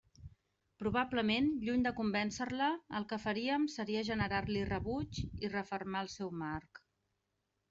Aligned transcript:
Probablement, 0.83 1.49
lluny 1.67 1.83
de 1.87 1.91
convéncer-la 1.99 2.69
el 3.01 3.05
que 3.11 3.19
faríem 3.27 3.69
seria 3.77 4.03
generar-li 4.11 4.65
rebuig 4.71 5.21
i 5.29 5.53
refermar 5.59 6.03
el 6.09 6.15
seu 6.17 6.35
marc. 6.45 6.83